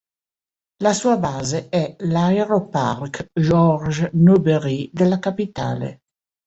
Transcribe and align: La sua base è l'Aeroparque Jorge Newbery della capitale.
La 0.77 0.93
sua 0.95 1.17
base 1.17 1.69
è 1.69 1.95
l'Aeroparque 1.99 3.29
Jorge 3.33 4.09
Newbery 4.13 4.89
della 4.91 5.19
capitale. 5.19 5.99